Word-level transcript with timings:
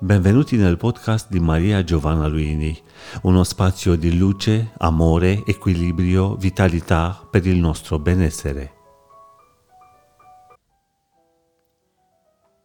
Benvenuti 0.00 0.56
nel 0.56 0.76
podcast 0.76 1.30
di 1.30 1.38
Maria 1.38 1.84
Giovanna 1.84 2.26
Luini, 2.26 2.76
uno 3.22 3.44
spazio 3.44 3.94
di 3.94 4.18
luce, 4.18 4.72
amore, 4.78 5.44
equilibrio, 5.46 6.34
vitalità 6.34 7.26
per 7.30 7.46
il 7.46 7.58
nostro 7.58 8.00
benessere. 8.00 8.74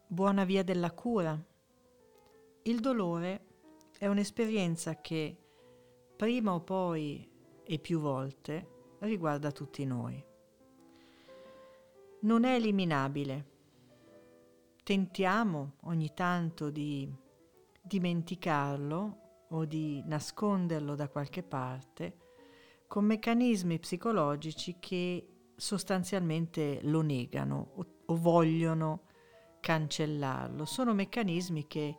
Buona 0.07 0.43
via 0.43 0.63
della 0.63 0.91
cura. 0.91 1.39
Il 2.63 2.79
dolore 2.79 3.45
è 3.99 4.07
un'esperienza 4.07 4.99
che 4.99 5.37
prima 6.15 6.53
o 6.53 6.61
poi 6.61 7.29
e 7.63 7.77
più 7.77 7.99
volte 7.99 8.95
riguarda 9.01 9.51
tutti 9.51 9.85
noi. 9.85 10.21
Non 12.21 12.43
è 12.43 12.55
eliminabile. 12.55 13.45
Tentiamo 14.83 15.73
ogni 15.81 16.11
tanto 16.15 16.71
di 16.71 17.27
dimenticarlo 17.89 19.45
o 19.49 19.65
di 19.65 20.03
nasconderlo 20.05 20.93
da 20.93 21.09
qualche 21.09 21.41
parte 21.41 22.17
con 22.87 23.05
meccanismi 23.05 23.79
psicologici 23.79 24.77
che 24.79 25.27
sostanzialmente 25.55 26.79
lo 26.83 27.01
negano 27.01 27.71
o, 27.75 27.85
o 28.05 28.15
vogliono 28.15 29.03
cancellarlo. 29.59 30.65
Sono 30.65 30.93
meccanismi 30.93 31.67
che 31.67 31.97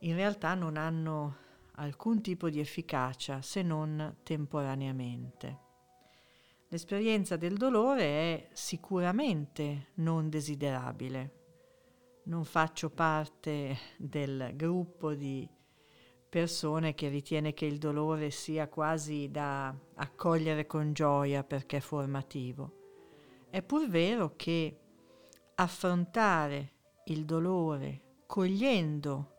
in 0.00 0.14
realtà 0.14 0.54
non 0.54 0.76
hanno 0.76 1.36
alcun 1.72 2.20
tipo 2.20 2.48
di 2.48 2.58
efficacia 2.60 3.42
se 3.42 3.62
non 3.62 4.16
temporaneamente. 4.22 5.66
L'esperienza 6.68 7.36
del 7.36 7.56
dolore 7.56 8.04
è 8.04 8.48
sicuramente 8.52 9.88
non 9.94 10.28
desiderabile. 10.28 11.37
Non 12.28 12.44
faccio 12.44 12.90
parte 12.90 13.78
del 13.96 14.52
gruppo 14.54 15.14
di 15.14 15.48
persone 16.28 16.94
che 16.94 17.08
ritiene 17.08 17.54
che 17.54 17.64
il 17.64 17.78
dolore 17.78 18.30
sia 18.30 18.68
quasi 18.68 19.30
da 19.30 19.74
accogliere 19.94 20.66
con 20.66 20.92
gioia 20.92 21.42
perché 21.42 21.78
è 21.78 21.80
formativo. 21.80 23.46
È 23.48 23.62
pur 23.62 23.88
vero 23.88 24.34
che 24.36 24.78
affrontare 25.54 26.72
il 27.06 27.24
dolore 27.24 28.02
cogliendo 28.26 29.36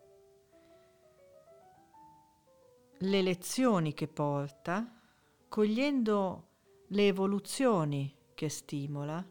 le 2.98 3.22
lezioni 3.22 3.94
che 3.94 4.08
porta, 4.08 5.00
cogliendo 5.46 6.48
le 6.88 7.06
evoluzioni 7.06 8.12
che 8.34 8.48
stimola, 8.48 9.24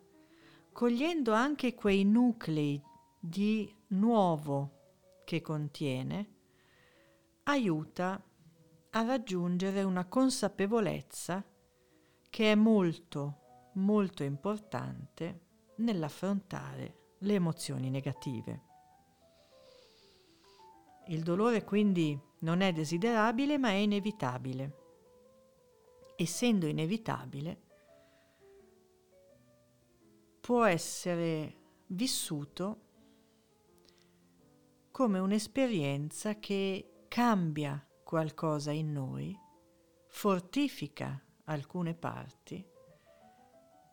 cogliendo 0.71 1.33
anche 1.33 1.73
quei 1.73 2.05
nuclei 2.05 2.81
di 3.19 3.73
nuovo 3.87 4.77
che 5.25 5.41
contiene, 5.41 6.35
aiuta 7.43 8.23
a 8.91 9.01
raggiungere 9.03 9.83
una 9.83 10.05
consapevolezza 10.05 11.43
che 12.29 12.51
è 12.51 12.55
molto, 12.55 13.71
molto 13.73 14.23
importante 14.23 15.41
nell'affrontare 15.75 17.15
le 17.19 17.33
emozioni 17.33 17.89
negative. 17.89 18.63
Il 21.07 21.23
dolore 21.23 21.63
quindi 21.63 22.17
non 22.39 22.61
è 22.61 22.71
desiderabile 22.71 23.57
ma 23.57 23.69
è 23.69 23.73
inevitabile. 23.73 24.77
Essendo 26.15 26.67
inevitabile, 26.67 27.61
può 30.39 30.65
essere 30.65 31.55
vissuto 31.87 32.87
come 34.99 35.19
un'esperienza 35.19 36.39
che 36.39 37.05
cambia 37.07 37.81
qualcosa 38.03 38.71
in 38.71 38.91
noi, 38.91 39.33
fortifica 40.09 41.23
alcune 41.45 41.93
parti 41.93 42.61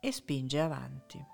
e 0.01 0.11
spinge 0.11 0.59
avanti. 0.59 1.25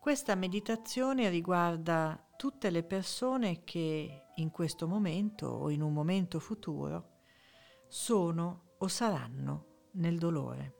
Questa 0.00 0.34
meditazione 0.34 1.28
riguarda 1.28 2.20
tutte 2.36 2.70
le 2.70 2.82
persone 2.82 3.62
che 3.62 4.24
in 4.34 4.50
questo 4.50 4.88
momento 4.88 5.46
o 5.46 5.70
in 5.70 5.80
un 5.80 5.92
momento 5.92 6.40
futuro 6.40 7.18
sono 7.86 8.74
o 8.78 8.88
saranno 8.88 9.90
nel 9.92 10.18
dolore. 10.18 10.74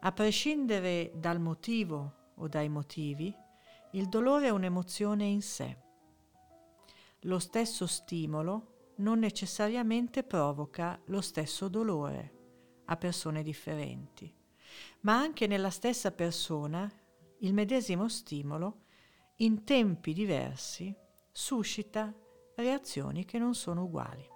A 0.00 0.12
prescindere 0.12 1.12
dal 1.14 1.40
motivo 1.40 2.32
o 2.34 2.46
dai 2.46 2.68
motivi, 2.68 3.34
il 3.92 4.08
dolore 4.08 4.46
è 4.46 4.50
un'emozione 4.50 5.24
in 5.24 5.42
sé. 5.42 5.76
Lo 7.22 7.38
stesso 7.38 7.86
stimolo 7.86 8.92
non 8.96 9.18
necessariamente 9.18 10.22
provoca 10.22 11.00
lo 11.06 11.20
stesso 11.20 11.68
dolore 11.68 12.36
a 12.86 12.96
persone 12.96 13.42
differenti, 13.42 14.32
ma 15.00 15.16
anche 15.18 15.46
nella 15.46 15.70
stessa 15.70 16.12
persona 16.12 16.90
il 17.38 17.54
medesimo 17.54 18.08
stimolo 18.08 18.82
in 19.36 19.64
tempi 19.64 20.12
diversi 20.12 20.94
suscita 21.30 22.12
reazioni 22.56 23.24
che 23.24 23.38
non 23.38 23.54
sono 23.54 23.84
uguali. 23.84 24.26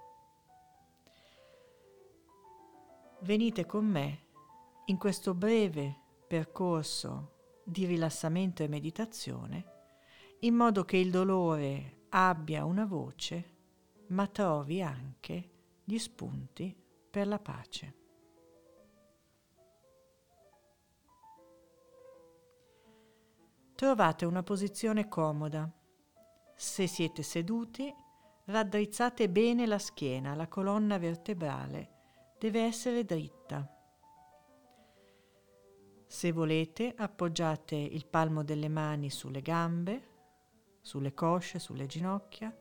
Venite 3.22 3.66
con 3.66 3.84
me 3.84 4.26
in 4.86 4.98
questo 4.98 5.34
breve 5.34 5.96
percorso 6.26 7.41
di 7.64 7.86
rilassamento 7.86 8.62
e 8.62 8.68
meditazione 8.68 9.64
in 10.40 10.54
modo 10.54 10.84
che 10.84 10.96
il 10.96 11.10
dolore 11.10 12.06
abbia 12.10 12.64
una 12.64 12.84
voce 12.84 13.50
ma 14.08 14.26
trovi 14.26 14.82
anche 14.82 15.50
gli 15.84 15.98
spunti 15.98 16.76
per 17.10 17.26
la 17.26 17.38
pace. 17.38 17.94
Trovate 23.74 24.24
una 24.26 24.42
posizione 24.42 25.08
comoda. 25.08 25.70
Se 26.54 26.86
siete 26.86 27.22
seduti, 27.22 27.92
raddrizzate 28.44 29.28
bene 29.28 29.66
la 29.66 29.78
schiena, 29.78 30.34
la 30.34 30.46
colonna 30.46 30.98
vertebrale 30.98 31.90
deve 32.38 32.62
essere 32.62 33.04
dritta. 33.04 33.71
Se 36.12 36.30
volete, 36.30 36.92
appoggiate 36.94 37.74
il 37.74 38.04
palmo 38.04 38.44
delle 38.44 38.68
mani 38.68 39.08
sulle 39.08 39.40
gambe, 39.40 40.08
sulle 40.82 41.14
cosce, 41.14 41.58
sulle 41.58 41.86
ginocchia, 41.86 42.54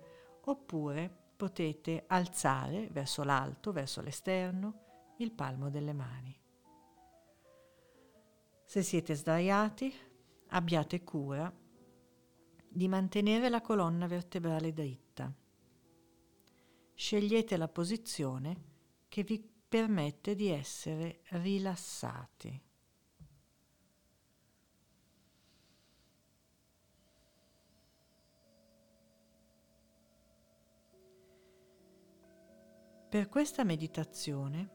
oppure 0.45 1.13
potete 1.35 2.05
alzare 2.07 2.87
verso 2.91 3.23
l'alto, 3.23 3.73
verso 3.73 3.99
l'esterno, 3.99 5.15
il 5.17 5.33
palmo 5.33 5.69
delle 5.69 5.91
mani. 5.91 6.33
Se 8.63 8.81
siete 8.83 9.15
sdraiati, 9.15 9.93
abbiate 10.47 11.03
cura 11.03 11.53
di 12.69 12.87
mantenere 12.87 13.49
la 13.49 13.59
colonna 13.59 14.07
vertebrale 14.07 14.71
dritta. 14.71 15.29
Scegliete 16.93 17.57
la 17.57 17.67
posizione 17.67 18.63
che 19.09 19.23
vi 19.23 19.45
permette 19.67 20.35
di 20.35 20.47
essere 20.47 21.19
rilassati. 21.31 22.69
Per 33.11 33.27
questa 33.27 33.65
meditazione 33.65 34.69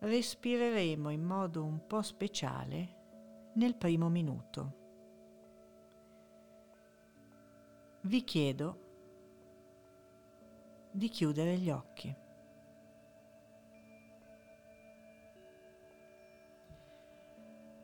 respireremo 0.00 1.08
in 1.08 1.22
modo 1.22 1.64
un 1.64 1.86
po' 1.86 2.02
speciale 2.02 3.52
nel 3.54 3.74
primo 3.74 4.10
minuto. 4.10 4.76
Vi 8.02 8.22
chiedo 8.22 8.80
di 10.90 11.08
chiudere 11.08 11.56
gli 11.56 11.70
occhi. 11.70 12.14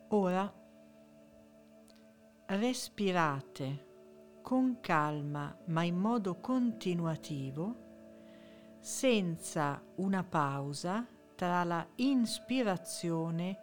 Ora 0.08 0.54
respirate 2.48 3.87
con 4.48 4.78
calma 4.80 5.54
ma 5.66 5.82
in 5.82 5.98
modo 5.98 6.40
continuativo 6.40 7.76
senza 8.80 9.78
una 9.96 10.24
pausa 10.24 11.06
tra 11.34 11.64
la 11.64 11.86
inspirazione 11.96 13.58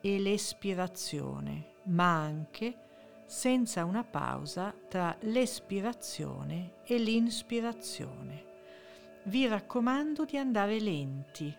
e 0.00 0.18
l'espirazione, 0.18 1.74
ma 1.84 2.20
anche 2.20 2.78
senza 3.26 3.84
una 3.84 4.02
pausa 4.02 4.74
tra 4.88 5.16
l'espirazione 5.20 6.82
e 6.82 6.98
l'inspirazione. 6.98 8.44
Vi 9.26 9.46
raccomando 9.46 10.24
di 10.24 10.36
andare 10.36 10.80
lenti. 10.80 11.56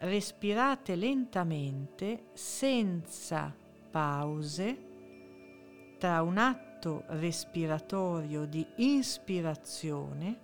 Respirate 0.00 0.96
lentamente, 0.96 2.24
senza 2.32 3.54
pause, 3.88 4.82
tra 5.96 6.22
un 6.22 6.38
atto 6.76 7.04
respiratorio 7.06 8.44
di 8.44 8.66
ispirazione 8.76 10.40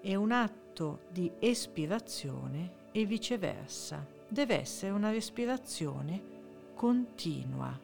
e 0.00 0.16
un 0.16 0.32
atto 0.32 1.00
di 1.10 1.30
espirazione 1.38 2.88
e 2.92 3.04
viceversa. 3.04 4.04
Deve 4.26 4.58
essere 4.58 4.92
una 4.92 5.10
respirazione 5.10 6.22
continua. 6.74 7.78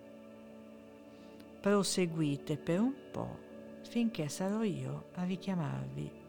Proseguite 1.60 2.56
per 2.56 2.80
un 2.80 2.94
po' 3.10 3.38
finché 3.82 4.28
sarò 4.28 4.62
io 4.62 5.08
a 5.16 5.24
richiamarvi 5.24 6.21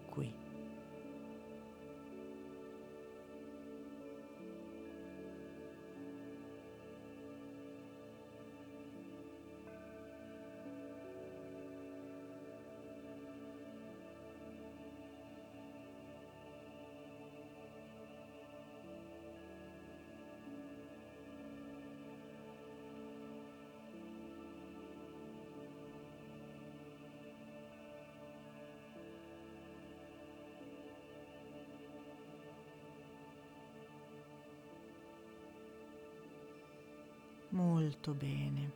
Molto 37.54 38.14
bene. 38.14 38.72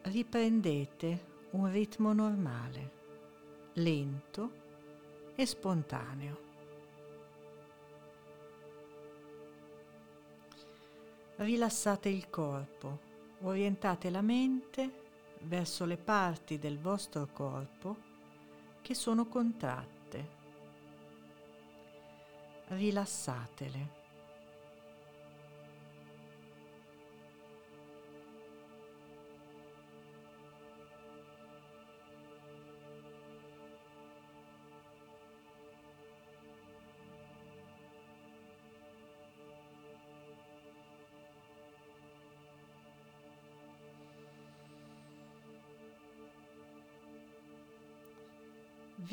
Riprendete 0.00 1.26
un 1.50 1.70
ritmo 1.70 2.14
normale, 2.14 2.90
lento 3.74 4.50
e 5.34 5.44
spontaneo. 5.44 6.40
Rilassate 11.36 12.08
il 12.08 12.30
corpo, 12.30 13.00
orientate 13.42 14.08
la 14.08 14.22
mente 14.22 15.36
verso 15.40 15.84
le 15.84 15.98
parti 15.98 16.58
del 16.58 16.78
vostro 16.78 17.28
corpo 17.30 17.96
che 18.80 18.94
sono 18.94 19.26
contratte. 19.26 20.28
Rilassatele. 22.68 24.01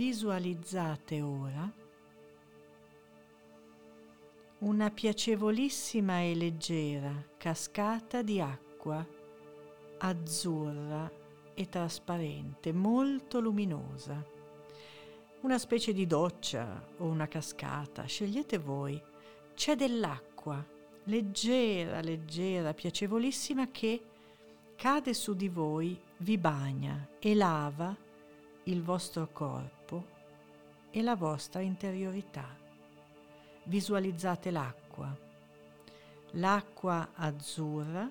Visualizzate 0.09 1.21
ora 1.21 1.71
una 4.61 4.89
piacevolissima 4.89 6.21
e 6.21 6.33
leggera 6.33 7.13
cascata 7.38 8.23
di 8.23 8.41
acqua 8.41 9.06
azzurra 10.00 11.11
e 11.53 11.69
trasparente, 11.69 12.73
molto 12.73 13.39
luminosa. 13.39 14.25
Una 15.41 15.59
specie 15.59 15.94
di 15.94 16.07
doccia 16.07 16.88
o 16.97 17.06
una 17.06 17.27
cascata, 17.27 18.06
scegliete 18.06 18.57
voi. 18.57 19.00
C'è 19.53 19.75
dell'acqua 19.75 20.65
leggera, 21.03 22.01
leggera, 22.01 22.73
piacevolissima 22.73 23.69
che 23.69 24.01
cade 24.75 25.13
su 25.13 25.35
di 25.35 25.50
voi, 25.50 26.01
vi 26.17 26.39
bagna 26.39 27.09
e 27.19 27.35
lava 27.35 27.95
il 28.63 28.81
vostro 28.81 29.29
corpo 29.31 29.79
e 30.91 31.01
la 31.01 31.15
vostra 31.15 31.62
interiorità. 31.62 32.57
Visualizzate 33.63 34.51
l'acqua, 34.51 35.15
l'acqua 36.31 37.09
azzurra 37.13 38.09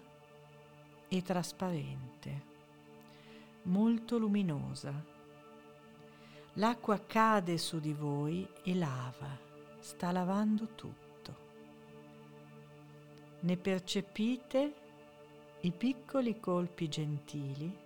e 1.08 1.22
trasparente, 1.22 2.42
molto 3.62 4.18
luminosa. 4.18 5.16
L'acqua 6.54 7.04
cade 7.06 7.56
su 7.56 7.78
di 7.80 7.92
voi 7.92 8.46
e 8.62 8.74
lava, 8.74 9.36
sta 9.78 10.10
lavando 10.10 10.74
tutto. 10.74 11.06
Ne 13.40 13.56
percepite 13.56 14.74
i 15.60 15.72
piccoli 15.72 16.38
colpi 16.38 16.88
gentili 16.88 17.76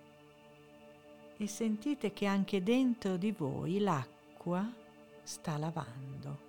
e 1.37 1.47
sentite 1.47 2.13
che 2.13 2.25
anche 2.25 2.61
dentro 2.63 3.17
di 3.17 3.31
voi 3.31 3.79
l'acqua 3.79 4.81
sta 5.23 5.57
lavando. 5.57 6.42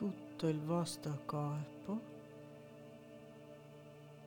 Tutto 0.00 0.48
il 0.48 0.58
vostro 0.62 1.24
corpo 1.26 2.00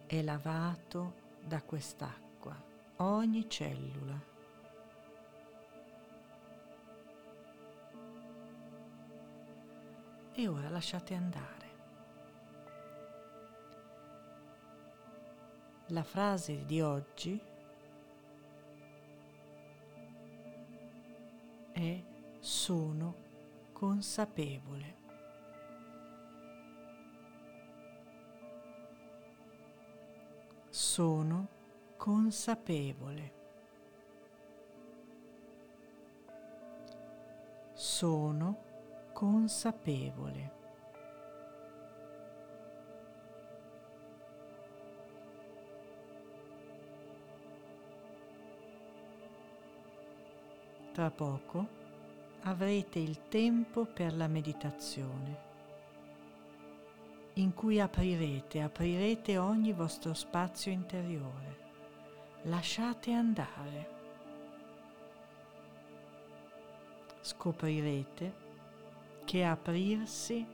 è 0.05 0.21
lavato 0.21 1.13
da 1.43 1.63
quest'acqua, 1.63 2.55
ogni 2.97 3.49
cellula. 3.49 4.21
E 10.35 10.47
ora 10.47 10.69
lasciate 10.69 11.15
andare. 11.15 11.71
La 15.87 16.03
frase 16.03 16.65
di 16.65 16.81
oggi 16.81 17.41
è 21.71 22.03
sono 22.37 23.15
consapevole. 23.71 25.02
Sono 30.93 31.47
consapevole. 31.97 33.31
Sono 37.73 38.57
consapevole. 39.11 40.51
Tra 50.91 51.09
poco 51.09 51.67
avrete 52.41 52.99
il 52.99 53.27
tempo 53.29 53.85
per 53.85 54.15
la 54.15 54.27
meditazione 54.27 55.42
in 57.35 57.53
cui 57.53 57.79
aprirete, 57.79 58.61
aprirete 58.61 59.37
ogni 59.37 59.73
vostro 59.73 60.13
spazio 60.13 60.71
interiore. 60.71 61.61
Lasciate 62.43 63.11
andare. 63.11 63.91
Scoprirete 67.21 68.41
che 69.23 69.43
aprirsi 69.43 70.45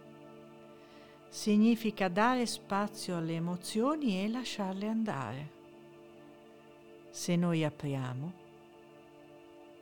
significa 1.27 2.07
dare 2.07 2.45
spazio 2.45 3.17
alle 3.17 3.33
emozioni 3.33 4.24
e 4.24 4.29
lasciarle 4.29 4.88
andare. 4.88 5.51
Se 7.09 7.36
noi 7.36 7.65
apriamo, 7.65 8.33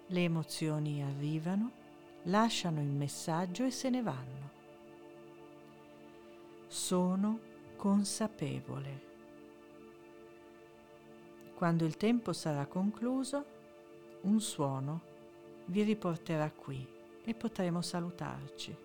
le 0.07 0.23
emozioni 0.23 1.03
arrivano, 1.03 1.71
lasciano 2.23 2.81
il 2.81 2.87
messaggio 2.87 3.65
e 3.65 3.71
se 3.71 3.89
ne 3.89 4.01
vanno 4.01 4.56
sono 6.67 7.39
consapevole. 7.75 9.05
Quando 11.55 11.85
il 11.85 11.97
tempo 11.97 12.33
sarà 12.33 12.67
concluso, 12.67 13.45
un 14.21 14.39
suono 14.39 15.15
vi 15.65 15.83
riporterà 15.83 16.51
qui 16.51 16.85
e 17.23 17.33
potremo 17.33 17.81
salutarci. 17.81 18.75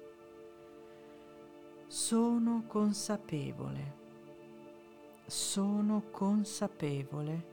Sono 1.87 2.65
consapevole, 2.67 3.95
sono 5.27 6.05
consapevole, 6.11 7.47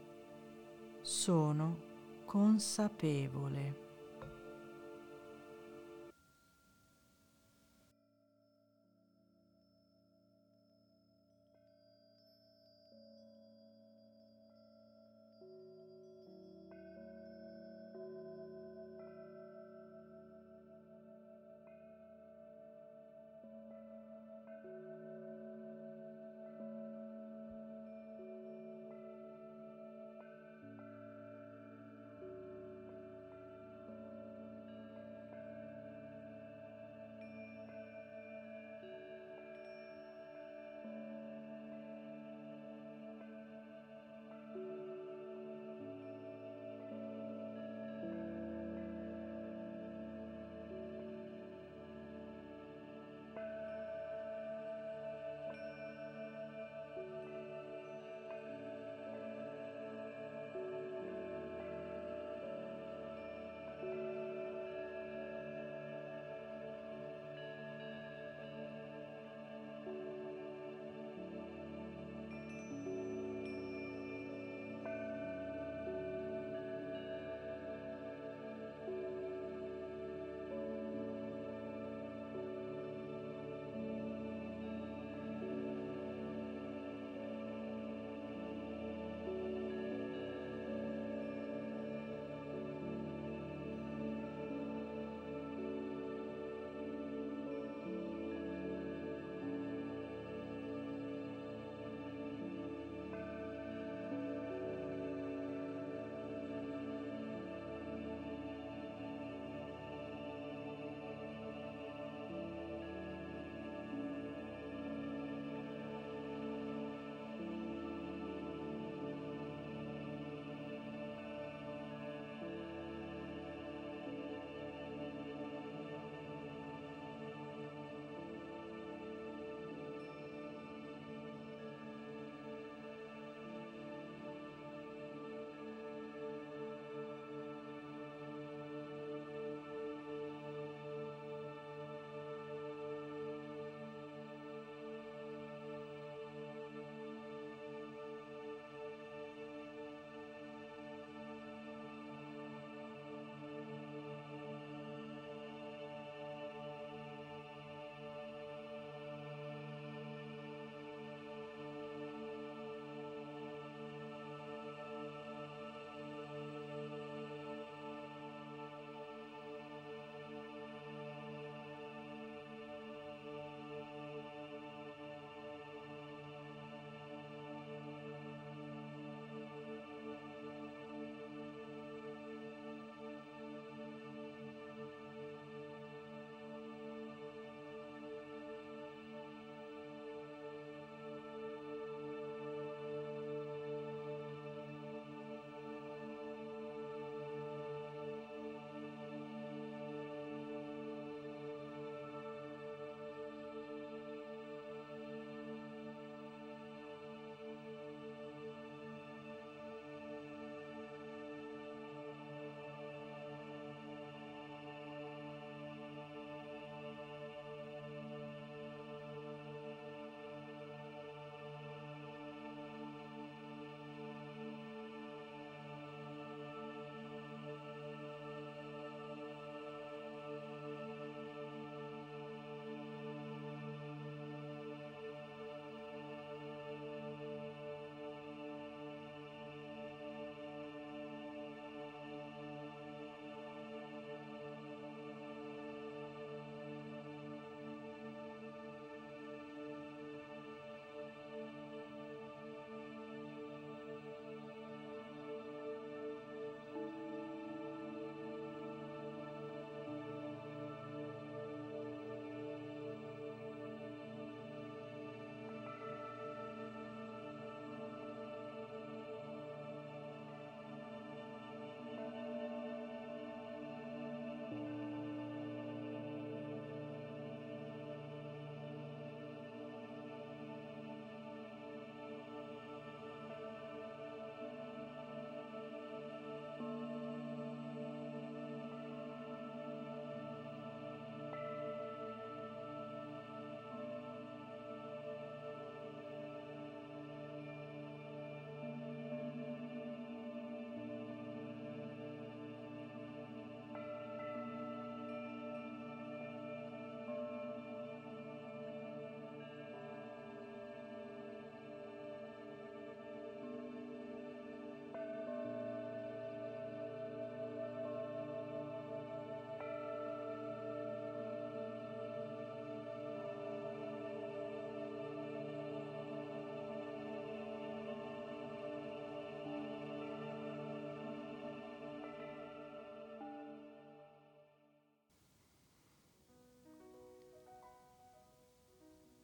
sono 1.01 1.77
consapevole. 2.25 3.88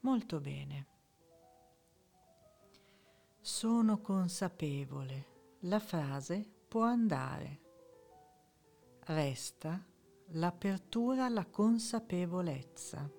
Molto 0.05 0.39
bene. 0.39 0.85
Sono 3.41 4.01
consapevole. 4.01 5.57
La 5.61 5.79
frase 5.79 6.47
può 6.67 6.83
andare. 6.83 7.61
Resta 9.05 9.83
l'apertura 10.27 11.25
alla 11.25 11.47
consapevolezza. 11.47 13.11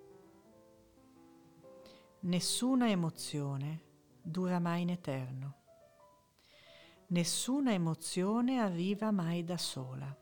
Nessuna 2.21 2.89
emozione 2.89 3.81
dura 4.23 4.61
mai 4.61 4.83
in 4.83 4.91
eterno. 4.91 5.55
Nessuna 7.09 7.73
emozione 7.73 8.61
arriva 8.61 9.11
mai 9.11 9.43
da 9.43 9.59
sola. 9.59 10.17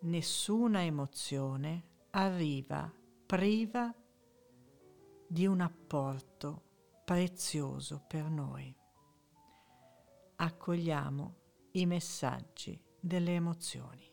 Nessuna 0.00 0.82
emozione 0.82 1.84
arriva 2.10 2.92
priva 3.26 3.92
di 5.26 5.46
un 5.46 5.60
apporto 5.60 6.62
prezioso 7.04 8.04
per 8.06 8.30
noi. 8.30 8.72
Accogliamo 10.36 11.34
i 11.72 11.86
messaggi 11.86 12.80
delle 13.00 13.34
emozioni. 13.34 14.08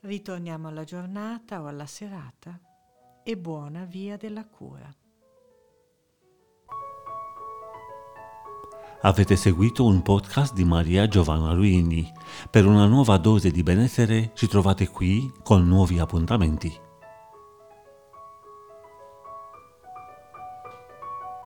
Ritorniamo 0.00 0.68
alla 0.68 0.84
giornata 0.84 1.60
o 1.60 1.66
alla 1.66 1.86
serata 1.86 2.60
e 3.24 3.36
buona 3.36 3.84
via 3.86 4.16
della 4.16 4.46
cura. 4.46 4.88
Avete 9.04 9.34
seguito 9.34 9.84
un 9.84 10.00
podcast 10.02 10.54
di 10.54 10.64
Maria 10.64 11.08
Giovanna 11.08 11.52
Luini. 11.52 12.08
Per 12.48 12.66
una 12.66 12.86
nuova 12.86 13.16
dose 13.16 13.50
di 13.50 13.64
benessere 13.64 14.30
ci 14.34 14.46
trovate 14.46 14.88
qui 14.88 15.32
con 15.42 15.66
nuovi 15.66 15.98
appuntamenti. 15.98 16.90